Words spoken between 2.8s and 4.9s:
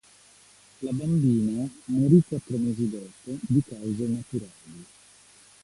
dopo di cause naturali.